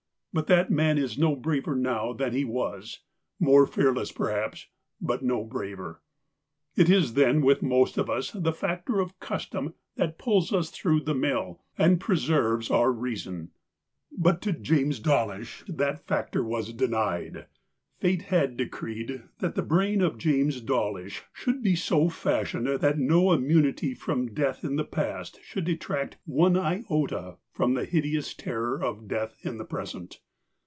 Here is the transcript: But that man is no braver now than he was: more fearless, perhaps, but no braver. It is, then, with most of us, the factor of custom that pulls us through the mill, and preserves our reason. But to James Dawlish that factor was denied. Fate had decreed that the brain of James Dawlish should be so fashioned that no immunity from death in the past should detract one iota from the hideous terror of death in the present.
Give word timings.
But 0.33 0.47
that 0.47 0.71
man 0.71 0.97
is 0.97 1.17
no 1.17 1.35
braver 1.35 1.75
now 1.75 2.13
than 2.13 2.31
he 2.31 2.45
was: 2.45 2.99
more 3.37 3.67
fearless, 3.67 4.13
perhaps, 4.13 4.67
but 5.01 5.21
no 5.21 5.43
braver. 5.43 6.01
It 6.77 6.89
is, 6.89 7.15
then, 7.15 7.41
with 7.41 7.61
most 7.61 7.97
of 7.97 8.09
us, 8.09 8.31
the 8.31 8.53
factor 8.53 9.01
of 9.01 9.19
custom 9.19 9.73
that 9.97 10.17
pulls 10.17 10.53
us 10.53 10.69
through 10.71 11.01
the 11.01 11.13
mill, 11.13 11.59
and 11.77 11.99
preserves 11.99 12.71
our 12.71 12.93
reason. 12.93 13.51
But 14.09 14.41
to 14.43 14.53
James 14.53 15.01
Dawlish 15.01 15.65
that 15.67 16.07
factor 16.07 16.45
was 16.45 16.71
denied. 16.71 17.47
Fate 17.99 18.23
had 18.23 18.57
decreed 18.57 19.21
that 19.41 19.53
the 19.53 19.61
brain 19.61 20.01
of 20.01 20.17
James 20.17 20.59
Dawlish 20.59 21.21
should 21.31 21.61
be 21.61 21.75
so 21.75 22.09
fashioned 22.09 22.65
that 22.65 22.97
no 22.97 23.31
immunity 23.31 23.93
from 23.93 24.33
death 24.33 24.63
in 24.63 24.75
the 24.75 24.83
past 24.83 25.39
should 25.43 25.65
detract 25.65 26.17
one 26.25 26.57
iota 26.57 27.37
from 27.51 27.75
the 27.75 27.85
hideous 27.85 28.33
terror 28.33 28.81
of 28.83 29.07
death 29.07 29.35
in 29.43 29.59
the 29.59 29.65
present. 29.65 30.19